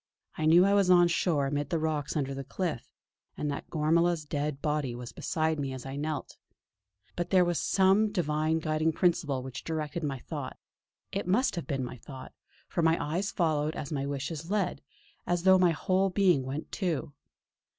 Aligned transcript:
I 0.35 0.47
knew 0.47 0.65
I 0.65 0.73
was 0.73 0.89
on 0.89 1.07
shore 1.09 1.45
amid 1.45 1.69
the 1.69 1.77
rocks 1.77 2.15
under 2.17 2.33
the 2.33 2.43
cliff, 2.43 2.89
and 3.37 3.51
that 3.51 3.69
Gormala's 3.69 4.25
dead 4.25 4.59
body 4.59 4.95
was 4.95 5.11
beside 5.11 5.59
me 5.59 5.73
as 5.73 5.85
I 5.85 5.95
knelt. 5.95 6.37
But 7.15 7.29
there 7.29 7.45
was 7.45 7.59
some 7.59 8.11
divine 8.11 8.57
guiding 8.57 8.93
principle 8.93 9.43
which 9.43 9.63
directed 9.63 10.03
my 10.03 10.17
thought 10.17 10.57
it 11.11 11.27
must 11.27 11.55
have 11.55 11.67
been 11.67 11.83
my 11.83 11.97
thought, 11.97 12.33
for 12.67 12.81
my 12.81 12.97
eyes 12.99 13.29
followed 13.31 13.75
as 13.75 13.91
my 13.91 14.07
wishes 14.07 14.49
led, 14.49 14.81
as 15.27 15.43
though 15.43 15.59
my 15.59 15.69
whole 15.69 16.09
being 16.09 16.45
went 16.45 16.71
too. 16.71 17.13